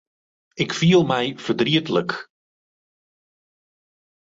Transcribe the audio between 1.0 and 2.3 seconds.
my fertrietlik.